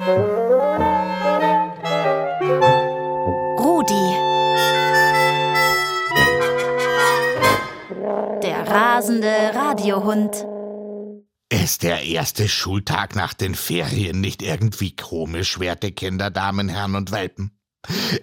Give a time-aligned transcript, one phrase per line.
[0.00, 0.16] Rudi.
[8.42, 10.46] Der rasende Radiohund.
[11.50, 17.12] Ist der erste Schultag nach den Ferien nicht irgendwie komisch, werte Kinder, Damen, Herren und
[17.12, 17.50] Welpen?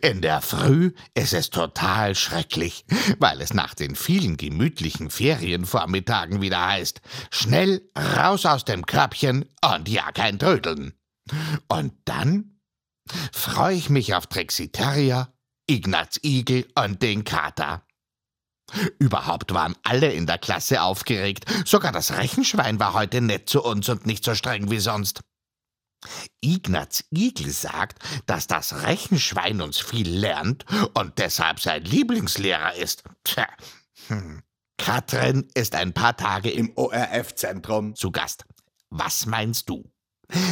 [0.01, 2.85] In der Früh ist es total schrecklich,
[3.19, 7.83] weil es nach den vielen gemütlichen Ferienvormittagen wieder heißt, schnell
[8.17, 10.97] raus aus dem Körbchen und ja kein Trödeln.
[11.67, 12.59] Und dann
[13.31, 15.33] freue ich mich auf Trixie Terrier,
[15.67, 17.83] Ignaz Igel und den Kater.
[18.99, 23.87] Überhaupt waren alle in der Klasse aufgeregt, sogar das Rechenschwein war heute nett zu uns
[23.87, 25.21] und nicht so streng wie sonst.
[26.41, 33.03] Ignaz Igel sagt, dass das Rechenschwein uns viel lernt und deshalb sein Lieblingslehrer ist.
[33.23, 33.47] Tja.
[34.07, 34.43] Hm.
[34.77, 38.45] Katrin ist ein paar Tage im ORF-Zentrum zu Gast.
[38.89, 39.89] Was meinst du?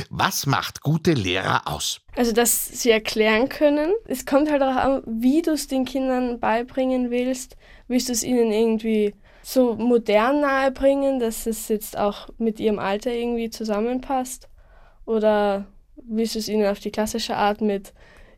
[0.10, 2.00] Was macht gute Lehrer aus?
[2.16, 3.94] Also, dass sie erklären können.
[4.06, 7.58] Es kommt halt auch an, wie du es den Kindern beibringen willst.
[7.88, 13.12] Willst du es ihnen irgendwie so modern nahebringen, dass es jetzt auch mit ihrem Alter
[13.12, 14.50] irgendwie zusammenpasst?
[15.06, 17.94] Oder willst du es ihnen auf die klassische Art mit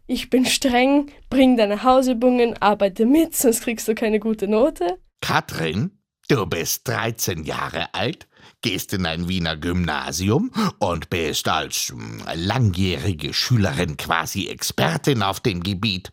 [0.06, 4.98] Ich bin streng, bring deine Hausübungen, arbeite mit, sonst kriegst du keine gute Note?
[5.22, 5.92] Katrin,
[6.30, 8.28] du bist 13 Jahre alt,
[8.62, 15.64] gehst in ein Wiener Gymnasium und bist als hm, langjährige Schülerin quasi Expertin auf dem
[15.64, 16.12] Gebiet.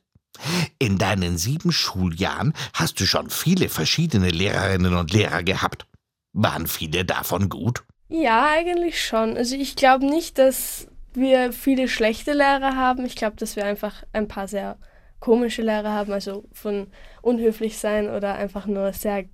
[0.78, 5.86] In deinen sieben Schuljahren hast du schon viele verschiedene Lehrerinnen und Lehrer gehabt.
[6.32, 7.84] Waren viele davon gut?
[8.08, 9.36] Ja, eigentlich schon.
[9.36, 13.06] Also ich glaube nicht, dass wir viele schlechte Lehrer haben.
[13.06, 14.76] Ich glaube, dass wir einfach ein paar sehr
[15.20, 16.88] komische Lehrer haben, also von
[17.22, 19.24] unhöflich sein oder einfach nur sehr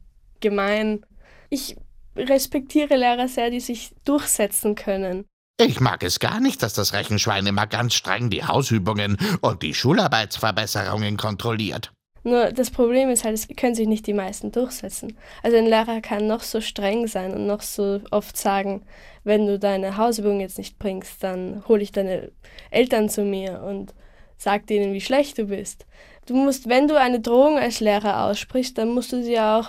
[0.41, 1.05] gemein.
[1.48, 1.77] Ich
[2.16, 5.25] respektiere Lehrer sehr, die sich durchsetzen können.
[5.61, 9.75] Ich mag es gar nicht, dass das Rechenschwein immer ganz streng die Hausübungen und die
[9.75, 11.92] Schularbeitsverbesserungen kontrolliert.
[12.22, 15.16] Nur das Problem ist halt, es können sich nicht die meisten durchsetzen.
[15.43, 18.82] Also ein Lehrer kann noch so streng sein und noch so oft sagen,
[19.25, 22.31] wenn du deine Hausübung jetzt nicht bringst, dann hole ich deine
[22.71, 23.94] Eltern zu mir und
[24.37, 25.87] sag denen, wie schlecht du bist.
[26.27, 29.69] Du musst, wenn du eine Drohung als Lehrer aussprichst, dann musst du sie auch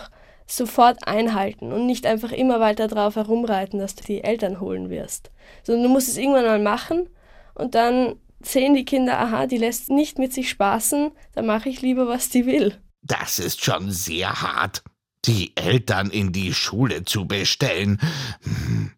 [0.56, 5.32] sofort einhalten und nicht einfach immer weiter drauf herumreiten, dass du die Eltern holen wirst.
[5.64, 7.10] Sondern du musst es irgendwann mal machen
[7.56, 11.82] und dann sehen die Kinder, aha, die lässt nicht mit sich spaßen, dann mache ich
[11.82, 12.78] lieber, was die will.
[13.04, 14.84] Das ist schon sehr hart,
[15.26, 18.00] die Eltern in die Schule zu bestellen.
[18.44, 18.92] Hm.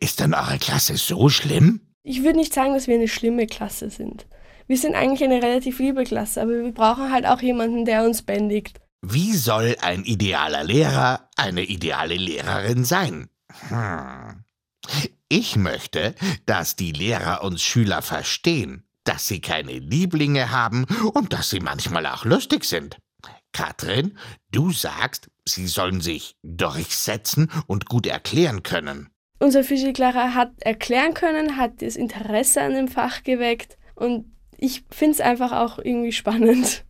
[0.00, 1.80] Ist denn eure Klasse so schlimm?
[2.02, 4.26] Ich würde nicht sagen, dass wir eine schlimme Klasse sind.
[4.66, 8.22] Wir sind eigentlich eine relativ liebe Klasse, aber wir brauchen halt auch jemanden, der uns
[8.22, 8.80] bändigt.
[9.08, 13.28] Wie soll ein idealer Lehrer eine ideale Lehrerin sein?
[13.68, 14.44] Hm.
[15.28, 20.84] Ich möchte, dass die Lehrer uns Schüler verstehen dass sie keine Lieblinge haben
[21.14, 22.98] und dass sie manchmal auch lustig sind.
[23.52, 24.18] Katrin,
[24.50, 29.08] du sagst, sie sollen sich durchsetzen und gut erklären können.
[29.38, 35.12] Unser Physiklehrer hat erklären können, hat das Interesse an dem Fach geweckt und ich finde
[35.12, 36.84] es einfach auch irgendwie spannend.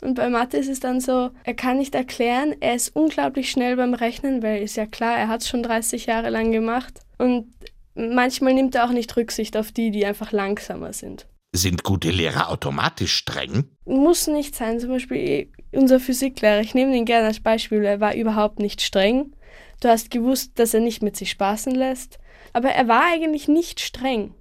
[0.00, 3.76] Und bei Mathe ist es dann so, er kann nicht erklären, er ist unglaublich schnell
[3.76, 7.00] beim Rechnen, weil ist ja klar, er hat es schon 30 Jahre lang gemacht.
[7.18, 7.52] Und
[7.94, 11.26] manchmal nimmt er auch nicht Rücksicht auf die, die einfach langsamer sind.
[11.52, 13.64] Sind gute Lehrer automatisch streng?
[13.84, 14.78] Muss nicht sein.
[14.78, 19.32] Zum Beispiel unser Physiklehrer, ich nehme den gerne als Beispiel, er war überhaupt nicht streng.
[19.80, 22.18] Du hast gewusst, dass er nicht mit sich spaßen lässt.
[22.52, 24.34] Aber er war eigentlich nicht streng.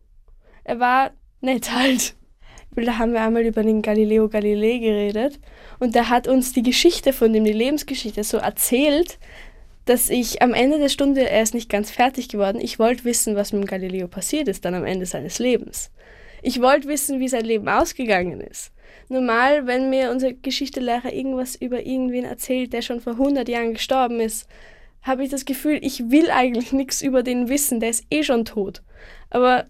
[0.63, 2.16] Er war nett halt.
[2.85, 5.39] Da haben wir einmal über den Galileo Galilei geredet
[5.79, 9.17] und der hat uns die Geschichte von dem, die Lebensgeschichte so erzählt,
[9.85, 13.35] dass ich am Ende der Stunde, er ist nicht ganz fertig geworden, ich wollte wissen,
[13.35, 15.91] was mit dem Galileo passiert ist dann am Ende seines Lebens.
[16.43, 18.71] Ich wollte wissen, wie sein Leben ausgegangen ist.
[19.09, 24.19] Normal, wenn mir unser Geschichtelehrer irgendwas über irgendwen erzählt, der schon vor 100 Jahren gestorben
[24.19, 24.47] ist,
[25.01, 28.45] habe ich das Gefühl, ich will eigentlich nichts über den wissen, der ist eh schon
[28.45, 28.83] tot.
[29.29, 29.65] Aber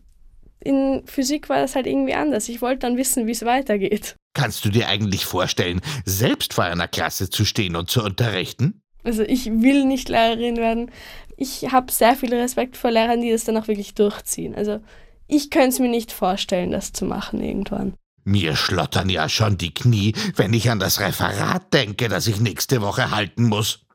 [0.60, 2.50] in Physik war das halt irgendwie anders.
[2.50, 4.16] Ich wollte dann wissen, wie es weitergeht.
[4.34, 8.82] Kannst du dir eigentlich vorstellen, selbst vor einer Klasse zu stehen und zu unterrichten?
[9.04, 10.92] Also ich will nicht Lehrerin werden.
[11.38, 14.56] Ich habe sehr viel Respekt vor Lehrern, die das dann auch wirklich durchziehen.
[14.56, 14.80] Also
[15.28, 17.94] ich könnte es mir nicht vorstellen, das zu machen irgendwann.
[18.24, 22.82] Mir schlottern ja schon die Knie, wenn ich an das Referat denke, das ich nächste
[22.82, 23.86] Woche halten muss.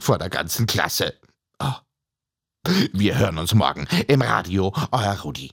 [0.00, 1.14] Vor der ganzen Klasse.
[2.92, 5.50] Wir hören uns morgen im Radio, euer Rudi.